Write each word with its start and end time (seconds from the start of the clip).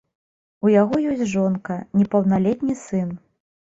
У 0.67 0.71
яго 0.81 0.95
ёсць 1.13 1.27
жонка, 1.35 1.79
непаўналетні 2.01 2.83
сын. 2.87 3.19